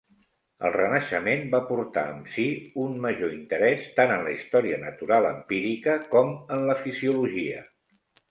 [0.67, 2.45] El Renaixement va portar amb si
[2.85, 7.63] un major interès tant en la història natural empírica com en la fisiologia.